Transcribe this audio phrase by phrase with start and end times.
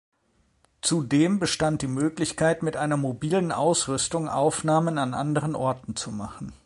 [0.81, 6.53] Zudem bestand die Möglichkeit, mit einer mobilen Ausrüstung Aufnahmen an anderen Orten zu machen.